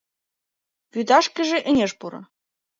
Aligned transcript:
—Вӱташкыже 0.93 1.57
ынеж 1.69 1.91
пуро. 1.99 2.21